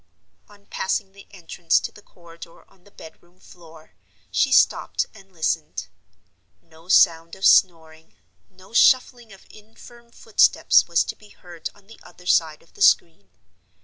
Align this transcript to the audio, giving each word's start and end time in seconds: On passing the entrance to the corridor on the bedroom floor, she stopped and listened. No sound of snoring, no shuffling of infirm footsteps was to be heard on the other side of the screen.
On 0.49 0.65
passing 0.65 1.11
the 1.11 1.27
entrance 1.29 1.79
to 1.79 1.91
the 1.91 2.01
corridor 2.01 2.67
on 2.67 2.85
the 2.85 2.89
bedroom 2.89 3.39
floor, 3.39 3.93
she 4.31 4.51
stopped 4.51 5.05
and 5.13 5.31
listened. 5.31 5.89
No 6.59 6.87
sound 6.87 7.35
of 7.35 7.45
snoring, 7.45 8.15
no 8.49 8.73
shuffling 8.73 9.31
of 9.31 9.45
infirm 9.51 10.11
footsteps 10.11 10.87
was 10.87 11.03
to 11.03 11.15
be 11.15 11.29
heard 11.29 11.69
on 11.75 11.85
the 11.85 11.99
other 12.01 12.25
side 12.25 12.63
of 12.63 12.73
the 12.73 12.81
screen. 12.81 13.29